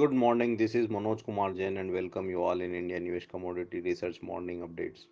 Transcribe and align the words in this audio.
Good 0.00 0.12
morning. 0.20 0.56
This 0.56 0.74
is 0.74 0.88
Manoj 0.88 1.22
Kumar 1.24 1.52
Jain 1.52 1.76
and 1.76 1.92
welcome 1.92 2.28
you 2.30 2.42
all 2.42 2.60
in 2.60 2.72
IndiaNivesh 2.72 3.28
Commodity 3.28 3.80
Research 3.80 4.22
Morning 4.22 4.60
Updates. 4.66 5.04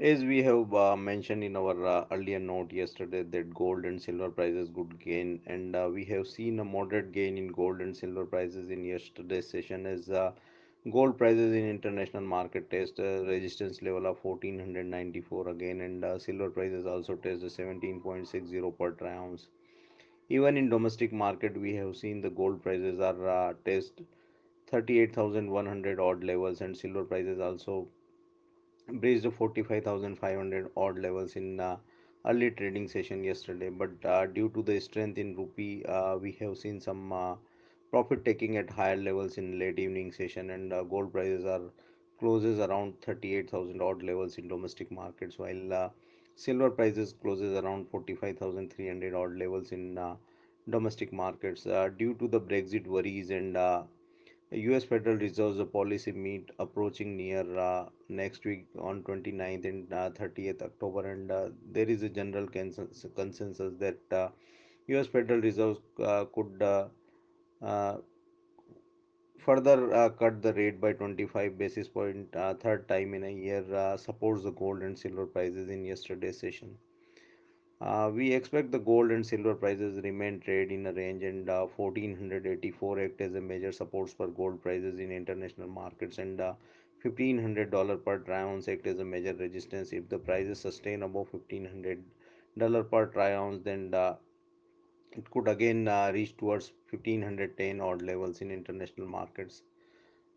As 0.00 0.24
we 0.24 0.42
have 0.44 0.74
uh, 0.74 0.96
mentioned 0.96 1.44
in 1.44 1.56
our 1.56 1.86
uh, 1.86 2.06
earlier 2.12 2.38
note 2.38 2.72
yesterday 2.72 3.22
that 3.24 3.54
gold 3.54 3.84
and 3.84 4.00
silver 4.02 4.30
prices 4.30 4.70
could 4.74 4.98
gain 5.00 5.40
and 5.46 5.76
uh, 5.76 5.88
we 5.92 6.04
have 6.06 6.26
seen 6.28 6.60
a 6.60 6.64
moderate 6.64 7.12
gain 7.12 7.38
in 7.38 7.48
gold 7.48 7.80
and 7.80 7.96
silver 7.96 8.26
prices 8.26 8.70
in 8.70 8.84
yesterday's 8.84 9.48
session 9.50 9.86
as 9.86 10.10
uh, 10.10 10.32
gold 10.92 11.18
prices 11.18 11.54
in 11.54 11.68
international 11.68 12.22
market 12.22 12.70
test 12.70 12.98
a 13.00 13.24
resistance 13.26 13.82
level 13.82 14.06
of 14.06 14.18
1494 14.24 15.48
again 15.48 15.80
and 15.82 16.04
uh, 16.04 16.18
silver 16.18 16.50
prices 16.50 16.86
also 16.86 17.16
test 17.16 17.42
a 17.42 17.50
17.60 17.50 18.70
per 18.78 18.96
ounce 19.08 19.48
even 20.28 20.56
in 20.56 20.68
domestic 20.68 21.12
market, 21.12 21.56
we 21.56 21.74
have 21.74 21.96
seen 21.96 22.20
the 22.20 22.30
gold 22.30 22.62
prices 22.62 23.00
are 23.00 23.28
uh, 23.28 23.54
test 23.64 24.02
38,100 24.66 26.00
odd 26.00 26.24
levels 26.24 26.60
and 26.60 26.76
silver 26.76 27.04
prices 27.04 27.40
also 27.40 27.88
breached 29.00 29.30
45,500 29.30 30.70
odd 30.76 30.98
levels 30.98 31.36
in 31.36 31.60
uh, 31.60 31.76
early 32.24 32.50
trading 32.50 32.88
session 32.88 33.22
yesterday. 33.22 33.68
But 33.68 33.90
uh, 34.04 34.26
due 34.26 34.48
to 34.54 34.62
the 34.62 34.80
strength 34.80 35.18
in 35.18 35.34
rupee, 35.36 35.84
uh, 35.84 36.16
we 36.16 36.32
have 36.40 36.56
seen 36.56 36.80
some 36.80 37.12
uh, 37.12 37.34
profit 37.90 38.24
taking 38.24 38.56
at 38.56 38.70
higher 38.70 38.96
levels 38.96 39.36
in 39.38 39.58
late 39.58 39.78
evening 39.78 40.12
session 40.12 40.50
and 40.50 40.72
uh, 40.72 40.82
gold 40.82 41.12
prices 41.12 41.44
are 41.44 41.60
closes 42.18 42.58
around 42.58 43.00
38,000 43.02 43.82
odd 43.82 44.02
levels 44.02 44.38
in 44.38 44.48
domestic 44.48 44.90
markets 44.90 45.38
while 45.38 45.92
silver 46.36 46.70
prices 46.70 47.14
closes 47.22 47.56
around 47.58 47.88
45,300 47.90 49.14
odd 49.14 49.36
levels 49.36 49.72
in 49.72 49.98
uh, 49.98 50.14
domestic 50.70 51.12
markets 51.12 51.66
uh, 51.66 51.88
due 51.98 52.14
to 52.14 52.28
the 52.28 52.40
Brexit 52.40 52.86
worries 52.86 53.30
and 53.30 53.56
uh, 53.56 53.82
US 54.52 54.84
Federal 54.84 55.16
Reserve's 55.16 55.60
policy 55.72 56.12
meet 56.12 56.50
approaching 56.58 57.16
near 57.16 57.44
uh, 57.58 57.86
next 58.08 58.44
week 58.44 58.66
on 58.78 59.02
29th 59.02 59.64
and 59.64 59.92
uh, 59.92 60.10
30th 60.10 60.62
October. 60.62 61.10
And 61.10 61.30
uh, 61.30 61.48
there 61.72 61.88
is 61.88 62.02
a 62.02 62.08
general 62.08 62.46
consensus, 62.46 63.06
consensus 63.16 63.74
that 63.78 63.98
uh, 64.12 64.28
US 64.88 65.06
Federal 65.08 65.40
Reserve 65.40 65.78
uh, 66.02 66.24
could 66.26 66.62
uh, 66.62 66.88
uh, 67.62 67.98
further 69.44 69.92
uh, 69.94 70.08
cut 70.08 70.42
the 70.42 70.52
rate 70.54 70.80
by 70.80 70.92
25 70.92 71.58
basis 71.58 71.88
point 71.88 72.34
uh, 72.36 72.54
third 72.54 72.88
time 72.88 73.14
in 73.14 73.24
a 73.24 73.30
year 73.30 73.64
uh, 73.74 73.96
supports 73.96 74.42
the 74.44 74.50
gold 74.52 74.82
and 74.82 74.98
silver 74.98 75.26
prices 75.26 75.68
in 75.70 75.84
yesterday's 75.84 76.38
session. 76.40 76.76
Uh, 77.80 78.10
we 78.12 78.32
expect 78.32 78.70
the 78.72 78.78
gold 78.78 79.10
and 79.12 79.24
silver 79.24 79.54
prices 79.54 80.02
remain 80.02 80.40
trade 80.40 80.72
in 80.72 80.86
a 80.86 80.92
range 80.92 81.22
and 81.22 81.48
uh, 81.48 81.66
1484 81.66 82.98
act 82.98 83.20
as 83.20 83.34
a 83.34 83.40
major 83.40 83.70
supports 83.70 84.12
for 84.12 84.26
gold 84.28 84.60
prices 84.62 84.98
in 84.98 85.12
international 85.12 85.68
markets 85.68 86.18
and 86.18 86.40
uh, 86.40 86.54
$1500 86.98 88.02
per 88.04 88.18
troy 88.18 88.34
ounce 88.36 88.68
act 88.68 88.86
as 88.88 88.98
a 88.98 89.04
major 89.04 89.34
resistance. 89.34 89.92
If 89.92 90.08
the 90.08 90.18
prices 90.18 90.58
sustain 90.60 91.02
above 91.04 91.28
$1500 91.28 92.84
per 92.90 93.06
troy 93.06 93.36
ounce 93.36 93.60
then 93.62 93.94
it 95.16 95.30
could 95.30 95.48
again 95.48 95.86
uh, 95.88 96.10
reach 96.14 96.36
towards 96.36 96.72
1510 96.88 97.80
odd 97.80 98.02
levels 98.02 98.40
in 98.40 98.50
international 98.50 99.06
markets 99.06 99.62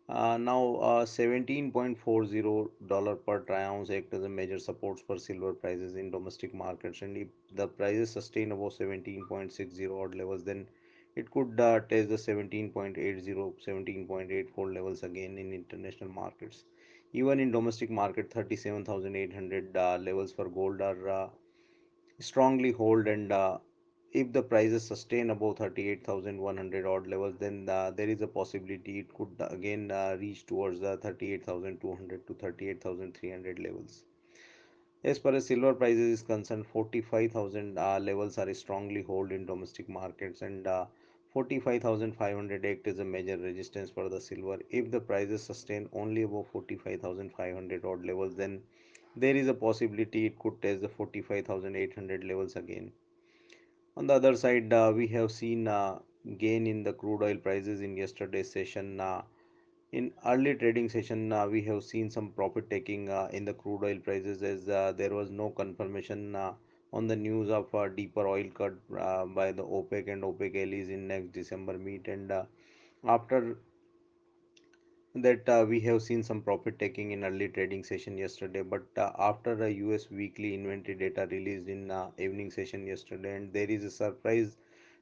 uh, 0.08 0.36
now, 0.38 0.76
uh, 0.76 1.04
$17.40 1.06 3.16
per 3.16 3.40
troy 3.40 3.60
ounce 3.62 3.90
act 3.90 4.12
as 4.14 4.24
a 4.24 4.28
major 4.28 4.58
support 4.58 5.00
for 5.00 5.18
silver 5.18 5.52
prices 5.54 5.96
in 5.96 6.10
domestic 6.10 6.54
markets. 6.54 7.02
And 7.02 7.16
if 7.16 7.28
the 7.54 7.68
prices 7.68 8.10
sustain 8.10 8.52
above 8.52 8.72
17.60 8.74 9.86
odd 9.88 10.14
levels, 10.14 10.44
then 10.44 10.68
it 11.16 11.30
could 11.30 11.60
uh, 11.60 11.80
test 11.80 12.08
the 12.08 12.18
17.80, 12.18 13.60
17.84 13.60 14.74
levels 14.74 15.02
again 15.02 15.38
in 15.38 15.52
international 15.52 16.10
markets. 16.10 16.64
Even 17.12 17.40
in 17.40 17.50
domestic 17.50 17.90
market, 17.90 18.32
37,800 18.32 19.76
uh, 19.76 19.98
levels 19.98 20.32
for 20.32 20.48
gold 20.48 20.80
are 20.80 21.08
uh, 21.08 21.28
strongly 22.20 22.72
hold 22.72 23.08
and 23.08 23.32
uh, 23.32 23.58
if 24.12 24.32
the 24.32 24.42
prices 24.42 24.86
sustain 24.86 25.28
above 25.30 25.58
38,100 25.58 26.86
odd 26.86 27.06
levels 27.06 27.36
then 27.38 27.68
uh, 27.68 27.90
there 27.90 28.08
is 28.08 28.22
a 28.22 28.26
possibility 28.26 29.00
it 29.00 29.12
could 29.12 29.28
again 29.50 29.90
uh, 29.90 30.16
reach 30.18 30.46
towards 30.46 30.80
the 30.80 30.96
38,200 30.96 32.26
to 32.26 32.34
38,300 32.34 33.58
levels. 33.58 34.04
As 35.04 35.18
far 35.18 35.34
as 35.34 35.46
silver 35.46 35.74
prices 35.74 36.20
is 36.20 36.22
concerned 36.22 36.66
45,000 36.66 37.78
uh, 37.78 37.98
levels 38.00 38.38
are 38.38 38.52
strongly 38.54 39.02
hold 39.02 39.30
in 39.30 39.44
domestic 39.44 39.88
markets 39.88 40.40
and 40.40 40.66
uh, 40.66 40.86
45,500 41.32 42.64
act 42.64 42.86
is 42.86 42.98
a 43.00 43.04
major 43.04 43.36
resistance 43.36 43.90
for 43.90 44.08
the 44.08 44.20
silver. 44.20 44.58
If 44.70 44.90
the 44.90 45.00
prices 45.00 45.42
sustain 45.42 45.88
only 45.92 46.22
above 46.22 46.46
45,500 46.48 47.84
odd 47.84 48.06
levels 48.06 48.36
then 48.36 48.62
there 49.16 49.36
is 49.36 49.48
a 49.48 49.54
possibility 49.54 50.26
it 50.26 50.38
could 50.38 50.62
test 50.62 50.80
the 50.80 50.88
45,800 50.88 52.24
levels 52.24 52.56
again 52.56 52.92
on 53.98 54.06
the 54.06 54.14
other 54.14 54.36
side, 54.36 54.72
uh, 54.72 54.92
we 54.94 55.08
have 55.08 55.32
seen 55.32 55.66
uh, 55.66 55.98
gain 56.38 56.66
in 56.68 56.84
the 56.84 56.92
crude 56.92 57.22
oil 57.22 57.36
prices 57.36 57.80
in 57.80 57.96
yesterday's 57.96 58.50
session. 58.50 59.00
Uh, 59.00 59.22
in 59.90 60.12
early 60.24 60.54
trading 60.54 60.88
session, 60.88 61.34
we 61.50 61.62
have 61.62 61.82
seen 61.82 62.10
some 62.10 62.30
profit 62.30 62.70
taking 62.70 63.08
in 63.32 63.44
the 63.44 63.54
crude 63.54 63.82
oil 63.82 63.98
prices 63.98 64.42
as 64.42 64.66
there 64.96 65.14
was 65.14 65.30
no 65.30 65.50
confirmation 65.50 66.36
on 66.92 67.06
the 67.06 67.16
news 67.16 67.50
of 67.50 67.74
uh, 67.74 67.88
deeper 67.88 68.26
oil 68.26 68.46
cut 68.54 68.74
uh, 68.98 69.24
by 69.26 69.52
the 69.52 69.62
OPEC 69.62 70.12
and 70.12 70.22
OPEC 70.22 70.56
allies 70.62 70.88
in 70.88 71.08
next 71.08 71.32
December 71.32 71.76
meet. 71.76 72.06
And 72.08 72.30
uh, 72.30 72.44
after 73.06 73.58
that 75.14 75.48
uh, 75.48 75.66
we 75.68 75.80
have 75.80 76.02
seen 76.02 76.22
some 76.22 76.40
profit 76.40 76.78
taking 76.78 77.10
in 77.12 77.24
early 77.24 77.48
trading 77.48 77.84
session 77.84 78.16
yesterday 78.16 78.62
but 78.62 78.84
uh, 78.96 79.12
after 79.18 79.54
the 79.54 79.70
us 79.70 80.10
weekly 80.10 80.54
inventory 80.54 80.96
data 80.96 81.26
released 81.30 81.68
in 81.68 81.90
uh, 81.90 82.10
evening 82.18 82.50
session 82.50 82.86
yesterday 82.86 83.36
and 83.36 83.52
there 83.52 83.70
is 83.70 83.84
a 83.84 83.90
surprise 83.90 84.56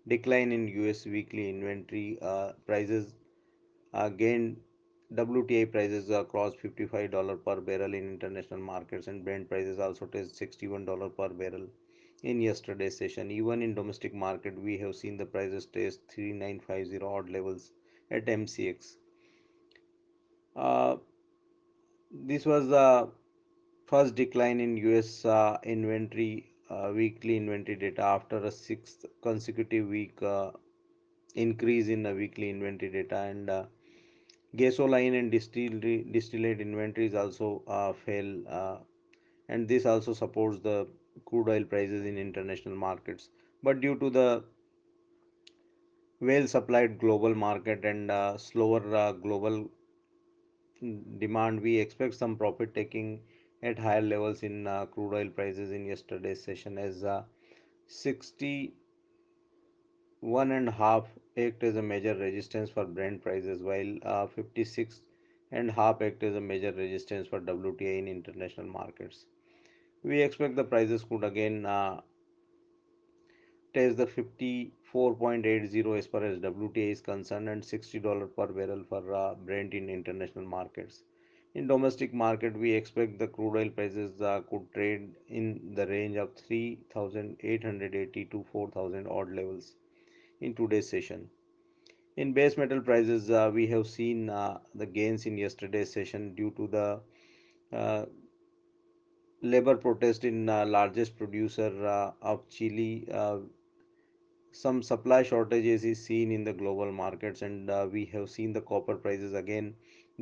decline 0.08 0.52
in 0.52 0.66
us 0.88 1.04
weekly 1.06 1.48
inventory 1.50 2.18
uh, 2.22 2.52
prices 2.66 3.14
again 3.94 4.56
WTI 5.14 5.64
prices 5.64 6.10
crossed 6.30 6.58
$55 6.58 7.36
per 7.44 7.60
barrel 7.60 7.94
in 7.94 8.08
international 8.10 8.60
markets 8.60 9.06
and 9.08 9.24
Brent 9.24 9.48
prices 9.48 9.78
also 9.78 10.06
test 10.06 10.34
$61 10.34 11.08
per 11.16 11.28
barrel 11.28 11.66
in 12.22 12.40
yesterday's 12.40 12.96
session. 12.96 13.30
Even 13.30 13.62
in 13.62 13.74
domestic 13.74 14.14
market, 14.14 14.58
we 14.60 14.78
have 14.78 14.96
seen 14.96 15.16
the 15.16 15.26
prices 15.26 15.66
test 15.66 16.00
3950 16.10 17.00
odd 17.00 17.30
levels 17.30 17.72
at 18.10 18.28
MCX. 18.28 18.96
Uh, 20.56 20.96
this 22.10 22.46
was 22.46 22.68
the 22.68 23.10
first 23.86 24.14
decline 24.14 24.58
in 24.60 24.76
US 24.78 25.24
uh, 25.24 25.58
inventory 25.62 26.52
uh, 26.70 26.92
weekly 26.94 27.36
inventory 27.36 27.76
data 27.76 28.02
after 28.02 28.38
a 28.38 28.50
sixth 28.50 29.04
consecutive 29.22 29.86
week 29.88 30.20
uh, 30.22 30.50
increase 31.34 31.88
in 31.88 32.02
the 32.02 32.14
weekly 32.14 32.50
inventory 32.50 32.90
data. 32.90 33.18
And 33.18 33.50
uh, 33.50 33.64
gasoline 34.56 35.14
and 35.14 35.30
distillery 35.30 36.04
distillate 36.10 36.60
inventories 36.60 37.14
also 37.14 37.62
fell 38.04 38.86
and 39.48 39.68
this 39.68 39.86
also 39.86 40.12
supports 40.12 40.58
the 40.60 40.88
crude 41.24 41.48
oil 41.48 41.64
prices 41.64 42.04
in 42.04 42.18
international 42.18 42.76
markets. 42.76 43.28
But 43.62 43.80
due 43.80 43.96
to 43.98 44.10
the 44.10 44.44
well 46.20 46.46
supplied 46.46 46.98
global 46.98 47.34
market 47.34 47.84
and 47.84 48.10
uh, 48.10 48.36
slower 48.38 48.94
uh, 48.94 49.12
global 49.12 49.70
demand, 51.18 51.60
we 51.62 51.78
expect 51.78 52.14
some 52.14 52.36
profit 52.36 52.74
taking 52.74 53.20
at 53.62 53.78
higher 53.78 54.00
levels 54.02 54.42
in 54.42 54.66
uh, 54.66 54.86
crude 54.86 55.14
oil 55.14 55.28
prices 55.28 55.72
in 55.72 55.84
yesterday's 55.86 56.42
session 56.42 56.78
as 56.78 57.04
uh, 57.04 57.22
61 57.86 58.74
and 60.50 60.68
half 60.70 61.06
act 61.36 61.62
as 61.62 61.76
a 61.76 61.82
major 61.82 62.14
resistance 62.14 62.70
for 62.70 62.84
Brent 62.84 63.22
prices 63.22 63.62
while 63.62 63.96
uh, 64.02 64.26
56 64.26 65.02
and 65.52 65.70
half 65.70 66.00
act 66.02 66.22
as 66.22 66.34
a 66.34 66.40
major 66.40 66.72
resistance 66.72 67.26
for 67.28 67.40
WTI 67.40 67.98
in 67.98 68.08
international 68.08 68.66
markets. 68.66 69.26
We 70.02 70.22
expect 70.22 70.56
the 70.56 70.64
prices 70.64 71.04
could 71.04 71.24
again 71.24 71.66
test 73.76 73.98
the 73.98 74.06
54.80 74.06 75.98
as 75.98 76.06
far 76.06 76.24
as 76.24 76.38
WTI 76.38 76.92
is 76.92 77.00
concerned 77.02 77.48
and 77.50 77.62
$60 77.62 78.34
per 78.34 78.46
barrel 78.46 78.82
for 78.88 79.14
uh, 79.14 79.34
Brent 79.34 79.74
in 79.74 79.90
international 79.90 80.46
markets. 80.46 81.02
In 81.54 81.66
domestic 81.66 82.14
market, 82.14 82.58
we 82.58 82.72
expect 82.72 83.18
the 83.18 83.28
crude 83.28 83.56
oil 83.56 83.68
prices 83.68 84.20
uh, 84.22 84.40
could 84.48 84.72
trade 84.72 85.10
in 85.28 85.74
the 85.74 85.86
range 85.86 86.16
of 86.16 86.34
3,880 86.36 88.24
to 88.26 88.44
4,000 88.50 89.06
odd 89.08 89.30
levels 89.30 89.76
in 90.40 90.54
today's 90.54 90.88
session. 90.88 91.28
In 92.16 92.32
base 92.32 92.56
metal 92.56 92.80
prices, 92.80 93.30
uh, 93.30 93.50
we 93.52 93.66
have 93.66 93.86
seen 93.86 94.30
uh, 94.30 94.58
the 94.74 94.86
gains 94.86 95.26
in 95.26 95.36
yesterday's 95.36 95.92
session 95.92 96.34
due 96.34 96.50
to 96.56 96.66
the 96.66 97.00
uh, 97.76 98.06
labor 99.42 99.76
protest 99.76 100.24
in 100.24 100.48
uh, 100.48 100.64
largest 100.66 101.16
producer 101.16 101.70
uh, 101.86 102.12
of 102.22 102.48
Chile 102.48 103.06
uh, 103.12 103.38
some 104.56 104.82
supply 104.82 105.22
shortages 105.22 105.84
is 105.84 106.02
seen 106.02 106.32
in 106.32 106.42
the 106.42 106.52
global 106.52 106.90
markets 106.90 107.42
and 107.42 107.68
uh, 107.68 107.86
we 107.92 108.06
have 108.06 108.30
seen 108.30 108.54
the 108.54 108.60
copper 108.60 108.94
prices 108.96 109.34
again 109.34 109.74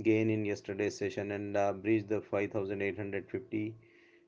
gain 0.02 0.28
in 0.28 0.44
yesterday's 0.44 0.96
session 0.96 1.30
and 1.30 1.56
uh, 1.56 1.72
breached 1.72 2.08
the 2.08 2.20
5850 2.20 3.74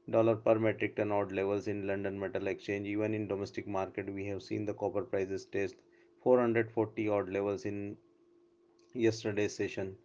dollar 0.09 0.37
per 0.37 0.55
metric 0.67 0.95
ton 0.95 1.11
odd 1.11 1.33
levels 1.33 1.67
in 1.67 1.87
london 1.89 2.21
metal 2.21 2.47
exchange. 2.47 2.87
Even 2.87 3.15
in 3.15 3.27
domestic 3.27 3.67
market 3.67 4.13
we 4.15 4.25
have 4.27 4.43
seen 4.43 4.65
the 4.65 4.75
copper 4.75 5.03
prices 5.03 5.47
test 5.47 5.75
440 6.23 7.09
odd 7.09 7.29
levels 7.29 7.65
in 7.65 7.97
yesterday's 8.95 9.57
session. 9.57 9.97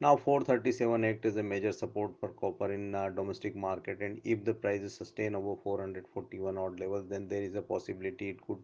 Now 0.00 0.16
437 0.16 1.04
act 1.04 1.24
is 1.24 1.36
a 1.36 1.42
major 1.42 1.72
support 1.72 2.18
for 2.18 2.30
copper 2.30 2.72
in 2.72 2.94
uh, 2.94 3.10
domestic 3.10 3.54
market 3.54 4.00
and 4.00 4.20
if 4.24 4.44
the 4.44 4.54
prices 4.54 4.94
sustain 4.94 5.36
above 5.36 5.62
441 5.62 6.58
odd 6.58 6.80
levels 6.80 7.06
then 7.08 7.28
there 7.28 7.42
is 7.42 7.54
a 7.54 7.62
possibility 7.62 8.30
it 8.30 8.44
could 8.46 8.58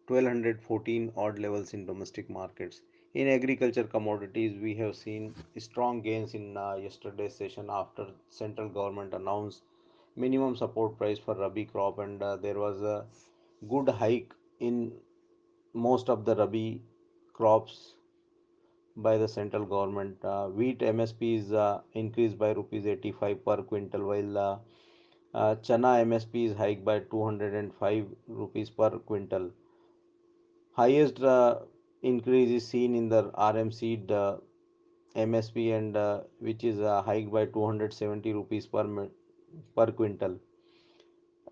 1214 0.08 1.12
odd 1.18 1.40
levels 1.40 1.74
in 1.74 1.86
domestic 1.86 2.30
markets. 2.30 2.82
In 3.14 3.28
agriculture 3.28 3.84
commodities, 3.84 4.60
we 4.60 4.76
have 4.76 4.96
seen 4.96 5.34
strong 5.58 6.02
gains 6.02 6.34
in 6.34 6.56
uh, 6.56 6.76
yesterday's 6.76 7.36
session 7.36 7.68
after 7.70 8.08
central 8.30 8.70
government 8.70 9.14
announced 9.14 9.64
minimum 10.16 10.56
support 10.56 10.98
price 10.98 11.20
for 11.20 11.36
rabi 11.36 11.66
crop 11.66 12.00
and 12.00 12.22
uh, 12.24 12.36
there 12.38 12.58
was 12.60 12.82
a 12.82 13.06
good 13.70 13.90
hike 13.90 14.34
in 14.60 14.92
most 15.74 16.10
of 16.10 16.26
the 16.26 16.36
rabi 16.36 16.82
crops 17.34 17.96
by 18.96 19.18
the 19.18 19.28
central 19.28 19.66
government. 19.66 20.24
Uh, 20.24 20.48
wheat 20.48 20.80
MSP 20.80 21.40
is 21.40 21.54
uh, 21.54 21.82
increased 21.94 22.38
by 22.38 22.52
rupees 22.52 22.86
85 22.86 23.46
per 23.46 23.58
quintal, 23.58 24.06
while 24.06 24.38
uh, 25.38 25.56
chana 25.68 25.90
MSP 26.04 26.46
is 26.50 26.58
hiked 26.58 26.84
by 26.84 27.00
205 27.00 28.06
rupees 28.28 28.70
per 28.70 28.90
quintal. 29.10 29.50
Highest 30.72 31.22
uh, 31.22 31.60
increase 32.02 32.50
is 32.50 32.68
seen 32.68 32.96
in 32.96 33.10
the 33.10 33.24
RM 33.52 33.72
seed 33.72 34.12
uh, 34.12 34.38
MSP 35.16 35.78
and 35.78 35.98
uh, 35.98 36.22
which 36.40 36.64
is 36.64 36.80
uh, 36.80 37.02
hiked 37.02 37.32
by 37.32 37.46
270 37.46 38.34
rupees 38.34 38.68
per 38.68 39.10
per 39.76 39.88
quintal. 39.92 40.40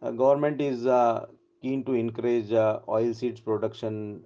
Uh, 0.01 0.11
government 0.11 0.61
is 0.61 0.85
uh, 0.85 1.25
keen 1.61 1.83
to 1.83 1.93
encourage 1.93 2.51
uh, 2.51 2.79
oil 2.87 3.13
seeds 3.13 3.39
production 3.39 4.21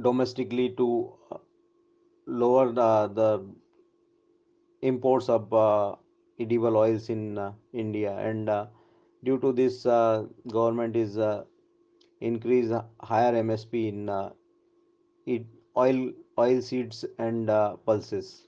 domestically 0.00 0.70
to 0.70 1.12
uh, 1.30 1.36
lower 2.26 2.72
the, 2.72 3.08
the 3.20 3.44
imports 4.80 5.28
of 5.28 5.52
edible 6.38 6.76
oils 6.76 7.08
in 7.08 7.38
uh, 7.38 7.52
India 7.72 8.12
and 8.16 8.48
uh, 8.48 8.66
due 9.24 9.38
to 9.38 9.52
this 9.52 9.86
uh, 9.86 10.24
government 10.48 10.96
is 10.96 11.18
increase 12.20 12.70
higher 13.00 13.34
MSP 13.34 13.88
in 13.88 14.08
it, 15.26 15.44
oil 15.76 16.12
oil 16.38 16.60
seeds 16.62 17.04
and 17.18 17.48
pulses. 17.84 18.46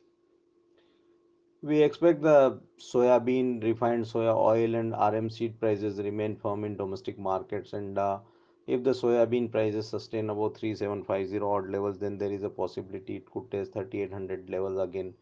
We 1.63 1.83
expect 1.83 2.23
the 2.23 2.61
soya 2.79 3.25
bean, 3.25 3.59
refined 3.61 4.05
soya 4.05 4.37
oil, 4.37 4.75
and 4.77 4.93
RM 4.93 5.29
seed 5.31 5.59
prices 5.59 5.99
remain 5.99 6.37
firm 6.37 6.65
in 6.65 6.77
domestic 6.77 7.19
markets. 7.19 7.73
And 7.73 7.99
uh, 7.99 8.21
if 8.67 8.85
the 8.85 8.91
soya 8.93 9.29
bean 9.29 9.49
prices 9.49 9.89
sustain 9.89 10.31
above 10.31 10.57
3750 10.57 11.39
odd 11.41 11.69
levels, 11.71 11.99
then 11.99 12.19
there 12.19 12.31
is 12.31 12.45
a 12.45 12.51
possibility 12.51 13.17
it 13.17 13.31
could 13.31 13.51
test 13.51 13.73
3800 13.73 14.49
levels 14.49 14.79
again. 14.79 15.15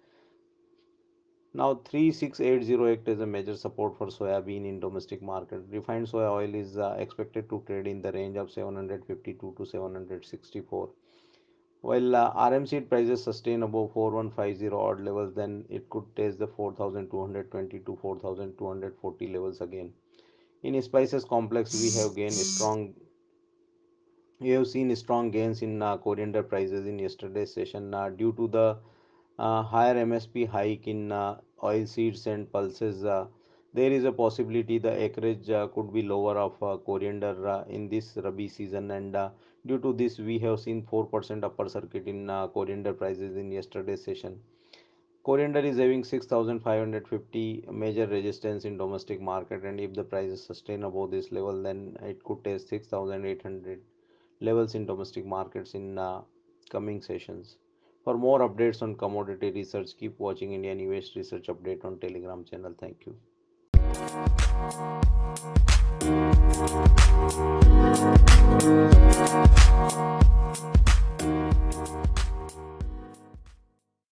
Now 1.54 1.74
3680 1.74 2.92
act 2.92 3.08
is 3.08 3.20
a 3.20 3.26
major 3.26 3.54
support 3.54 3.98
for 3.98 4.06
soybean 4.06 4.64
in 4.66 4.80
domestic 4.80 5.20
market. 5.20 5.62
Refined 5.68 6.06
soya 6.06 6.30
oil 6.30 6.54
is 6.54 6.78
uh, 6.78 6.96
expected 6.98 7.50
to 7.50 7.62
trade 7.66 7.86
in 7.86 8.00
the 8.00 8.10
range 8.12 8.38
of 8.38 8.50
752 8.50 9.54
to 9.58 9.66
764. 9.66 10.88
While 11.82 12.16
uh, 12.16 12.50
RM 12.50 12.66
seed 12.66 12.88
prices 12.88 13.22
sustain 13.22 13.62
above 13.64 13.92
4150 13.92 14.68
odd 14.68 15.00
levels, 15.00 15.34
then 15.34 15.66
it 15.68 15.90
could 15.90 16.04
test 16.16 16.38
the 16.38 16.46
4220 16.46 17.80
to 17.80 17.98
4240 18.00 19.26
levels 19.28 19.60
again. 19.60 19.92
In 20.62 20.80
spices 20.80 21.24
complex, 21.24 21.74
we 21.82 21.90
have 22.00 22.14
gained 22.14 22.32
strong. 22.32 22.94
We 24.40 24.50
have 24.50 24.68
seen 24.68 24.94
strong 24.96 25.30
gains 25.30 25.60
in 25.60 25.82
uh, 25.82 25.98
coriander 25.98 26.42
prices 26.42 26.86
in 26.86 26.98
yesterday's 26.98 27.52
session 27.52 27.92
uh, 27.92 28.08
due 28.08 28.32
to 28.34 28.48
the 28.48 28.78
higher 29.38 29.94
MSP 29.94 30.48
hike 30.48 30.86
in 30.86 31.12
uh, 31.12 31.40
oil 31.62 31.86
seeds 31.86 32.26
and 32.26 32.50
pulses. 32.50 33.04
Uh, 33.04 33.26
there 33.74 33.90
is 33.90 34.04
a 34.04 34.12
possibility 34.12 34.78
the 34.78 34.92
acreage 35.02 35.48
uh, 35.48 35.66
could 35.68 35.92
be 35.92 36.02
lower 36.02 36.36
of 36.36 36.62
uh, 36.62 36.76
coriander 36.76 37.48
uh, 37.48 37.64
in 37.68 37.88
this 37.88 38.18
rabi 38.22 38.48
season. 38.48 38.90
And 38.90 39.16
uh, 39.16 39.30
due 39.66 39.78
to 39.78 39.92
this 39.94 40.18
we 40.18 40.38
have 40.40 40.60
seen 40.60 40.82
4% 40.82 41.42
upper 41.44 41.68
circuit 41.68 42.06
in 42.06 42.28
uh, 42.28 42.48
coriander 42.48 42.92
prices 42.92 43.36
in 43.36 43.50
yesterday's 43.50 44.04
session. 44.04 44.38
Coriander 45.22 45.60
is 45.60 45.78
having 45.78 46.04
6550 46.04 47.64
major 47.70 48.06
resistance 48.06 48.64
in 48.64 48.76
domestic 48.76 49.20
market. 49.20 49.62
And 49.64 49.80
if 49.80 49.94
the 49.94 50.04
prices 50.04 50.44
sustain 50.44 50.82
above 50.82 51.10
this 51.10 51.32
level 51.32 51.62
then 51.62 51.96
it 52.02 52.22
could 52.24 52.44
test 52.44 52.68
6800 52.68 53.80
levels 54.40 54.74
in 54.74 54.84
domestic 54.84 55.24
markets 55.24 55.74
in 55.74 55.96
uh, 55.96 56.20
coming 56.68 57.00
sessions 57.00 57.56
for 58.04 58.16
more 58.16 58.40
updates 58.48 58.82
on 58.82 58.94
commodity 58.94 59.50
research 59.50 59.96
keep 59.98 60.18
watching 60.18 60.52
indian 60.52 60.80
us 60.98 61.12
research 61.16 61.46
update 61.56 61.84
on 61.84 61.98
telegram 62.06 62.44
channel 62.44 62.74
thank 62.78 63.06
you 63.06 63.16